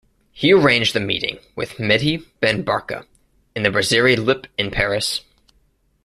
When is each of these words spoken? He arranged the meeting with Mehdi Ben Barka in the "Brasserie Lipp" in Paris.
He 0.31 0.51
arranged 0.51 0.95
the 0.95 0.99
meeting 0.99 1.37
with 1.55 1.77
Mehdi 1.77 2.25
Ben 2.39 2.63
Barka 2.63 3.05
in 3.55 3.61
the 3.61 3.69
"Brasserie 3.69 4.15
Lipp" 4.15 4.47
in 4.57 4.71
Paris. 4.71 5.21